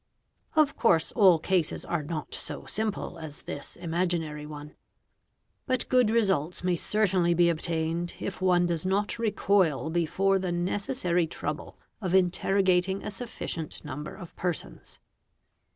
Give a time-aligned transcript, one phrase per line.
[0.55, 4.73] Of course all cases are not so simple as this imaginary one;
[5.67, 11.27] but good results may certainly be obtained if on does not recoil before the necessary
[11.27, 14.99] trouble of interrogating a suffi sien number of persons.